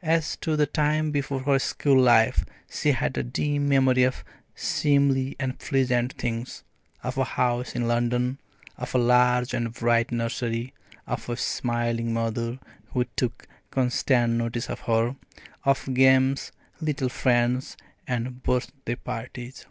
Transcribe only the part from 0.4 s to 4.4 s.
the time before her school life, she had a dim memory of